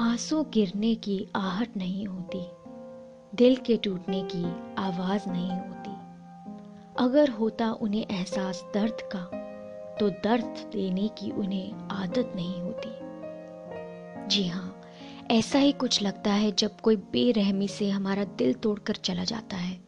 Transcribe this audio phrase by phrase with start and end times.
[0.00, 2.38] आँसू गिरने की आहट नहीं होती,
[3.36, 4.44] दिल के टूटने की
[4.78, 5.90] आवाज़ नहीं होती।
[6.98, 9.20] अगर होता उन्हें एहसास दर्द का
[10.00, 14.82] तो दर्द देने की उन्हें आदत नहीं होती। जी हाँ
[15.30, 19.78] ऐसा ही कुछ लगता है जब कोई बेरहमी से हमारा दिल तोड़कर चला जाता है।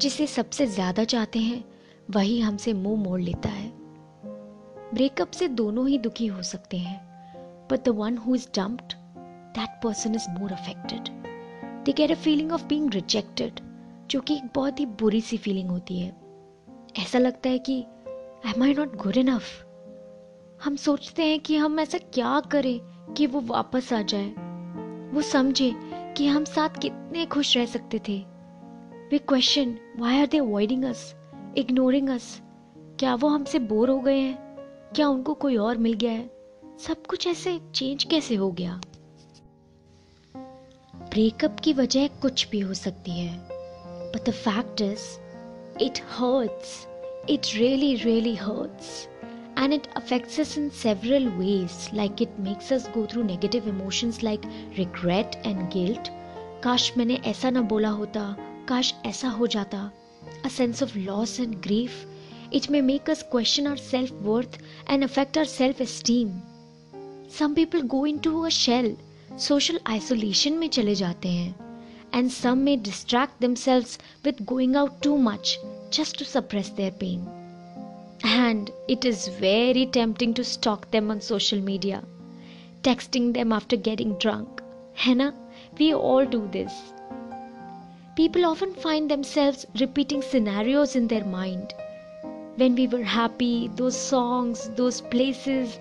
[0.00, 1.64] जिसे सबसे ज़्यादा चाहते हैं,
[2.10, 3.72] वही हमसे मुँह मोड़ लेता है।
[4.94, 7.00] ब्रेकअप से दोनों ही दुखी हो सकते हैं
[7.70, 8.97] but the one who is dumped
[9.58, 11.08] that person is more affected
[11.84, 13.60] they get a feeling of being rejected
[14.10, 16.16] जो कि एक बहुत ही बुरी सी फीलिंग होती है।
[16.98, 17.78] ऐसा लगता है कि
[18.46, 19.42] am I not good enough
[20.64, 22.80] हम सोचते हैं कि हम ऐसा क्या करें
[23.14, 24.28] कि वो वापस आ जाए।
[25.12, 25.72] वो समझे
[26.16, 28.18] कि हम साथ कितने खुश रह सकते थे।
[29.10, 31.14] We question why are they avoiding us
[31.58, 32.40] ignoring us
[32.98, 34.38] क्या वो हमसे बोर हो गए हैं?
[34.94, 36.30] क्या उनको कोई और मिल गया है?
[36.86, 38.80] सब कुछ ऐसे चेंज कैसे हो गया?
[41.10, 43.36] ब्रेकअप की वजह कुछ भी हो सकती है।
[44.12, 45.04] But the fact is
[45.82, 46.86] it hurts
[47.30, 49.06] it really really hurts
[49.58, 54.22] and it affects us in several ways like it makes us go through negative emotions
[54.22, 54.42] like
[54.78, 56.08] regret and guilt
[56.64, 58.24] काश मैंने ऐसा ना बोला होता
[58.68, 59.90] काश ऐसा हो जाता
[60.44, 64.58] a sense of loss and grief it may make us question our self worth
[64.90, 66.40] and affect our self esteem
[67.38, 69.07] some people go into a shell
[69.40, 71.68] social isolation में चले जाते हैं
[72.14, 75.58] and some may distract themselves with going out too much
[75.94, 77.26] just to suppress their pain
[78.26, 82.02] and it is very tempting to stalk them on social media
[82.84, 84.62] texting them after getting drunk
[84.98, 85.32] है ना
[85.78, 86.80] we all do this
[88.16, 91.72] people often find themselves repeating scenarios in their mind
[92.58, 95.78] when we were happy those songs those places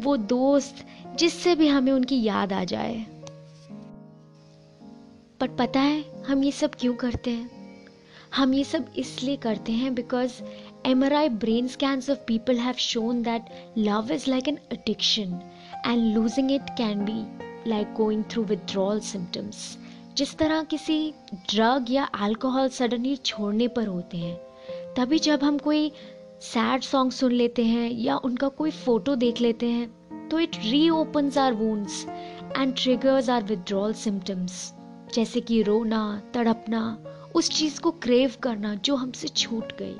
[0.00, 0.84] वो दोस्त
[1.16, 3.06] जिससे भी हमें उनकी याद आ जाए
[5.40, 7.50] पर पता है, हम ये सब क्यों करते हैं
[8.34, 10.32] हम ये सब इसलिए करते हैं because
[10.86, 13.40] MRI brain scans of people have shown that
[13.78, 15.34] love is like an addiction
[15.86, 17.18] and losing it can be
[17.68, 19.56] like going through withdrawal symptoms.
[20.16, 24.40] जिस तरह किसी ड्रग या अल्कोहल सडनली छोड़ने पर होते हैं,
[24.96, 25.92] तभी जब हम कोई
[26.40, 29.99] सैड सॉन्ग सुन लेते हैं या उनका कोई फ़ोटो देख लेते हैं
[30.30, 30.56] तो it
[30.90, 32.04] reopens our wounds
[32.56, 34.72] and triggers our withdrawal symptoms
[35.14, 36.02] जैसे कि रोना
[36.34, 36.82] तड़पना
[37.36, 39.96] उस चीज़ को क्रेव करना जो हमसे छूट गई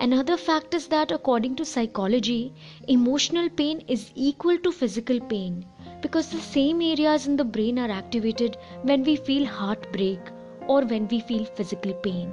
[0.00, 2.52] Another fact is that, according to psychology,
[2.88, 5.64] emotional pain is equal to physical pain
[6.02, 10.20] because the same areas in the brain are activated when we feel heartbreak
[10.66, 12.32] or when we feel physical pain.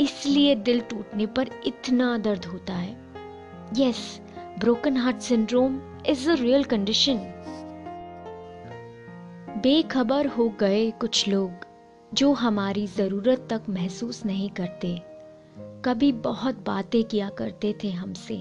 [0.00, 2.96] इसलिए दिल टूटने पर इतना दर्द होता है
[3.78, 3.98] yes
[4.58, 7.16] broken heart syndrome is a real condition
[9.62, 11.50] बेखबर हो गए कुछ लोग
[12.14, 15.02] जो हमारी ज़रूरत तक महसूस नहीं करते।
[15.84, 18.36] कभी बहुत बातें किया करते थे हमसे,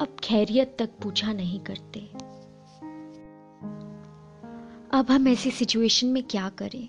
[0.00, 2.00] अब खैरियत तक पूछा नहीं करते।
[4.98, 6.88] अब हम ऐसी सिचुएशन में क्या करें?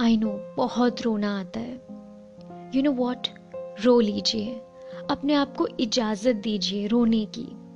[0.00, 1.74] आई नो बहुत रोना आता है।
[2.74, 3.28] यू नो वॉट
[3.84, 4.60] रो लीजिए।
[5.10, 7.67] अपने आप को इजाज़त दीजिए रोने की।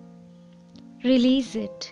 [1.04, 1.84] Release it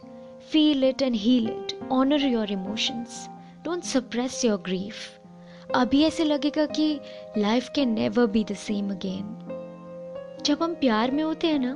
[0.50, 3.26] feel it and heal it honour your emotions
[3.64, 4.94] don't suppress your grief
[5.74, 7.00] अभी ऐसे लगेगा कि
[7.38, 9.36] life can never be the same again
[10.46, 11.72] जब हम प्यार में होते हैं ना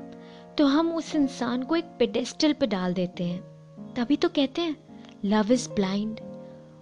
[0.58, 3.40] तो हम उस इंसान को एक पेडेस्टल पे डाल देते हैं।
[3.94, 4.76] तभी तो कहते हैं
[5.24, 6.20] लव इज़ ब्लाइंड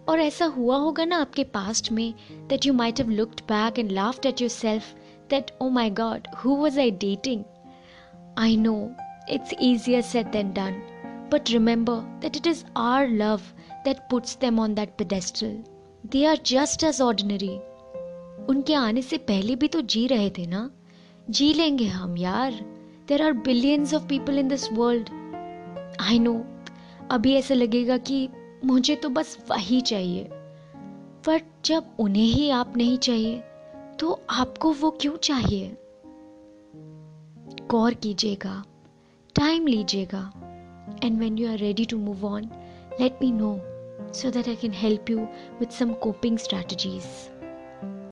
[0.09, 2.15] और ऐसा हुआ होगा ना आपके पास्ट में
[2.49, 4.93] that you might have looked back and laughed at yourself
[5.31, 7.45] that oh my god who was I dating
[8.39, 8.75] I know
[9.31, 10.81] it's easier said than done.
[11.31, 13.45] But remember that it is our love
[13.85, 15.55] that puts them on that pedestal.
[16.07, 17.49] They are just as ordinary
[18.49, 20.71] उनके आने से पहले भी तो जी रहे थे ना?
[21.31, 22.53] जी लेंगे हम, यार.
[23.09, 25.09] There are billions of people in this world
[26.01, 26.45] I know
[27.11, 28.29] अभी ऐसा लगेगा कि
[28.65, 30.29] मुझे तो बस वही चाहिए.
[31.27, 33.43] पर जब उन्हें ही आप नहीं चाहिए
[34.01, 35.77] तो आपको वो क्यों चाहिए?
[37.71, 38.63] गौर कीजिएगा।
[39.42, 40.32] टाइम लीजिएगा
[41.04, 42.50] and when you are ready to move on
[43.02, 43.58] let me know
[44.12, 45.28] so that I can help you
[45.60, 47.30] with some coping strategies.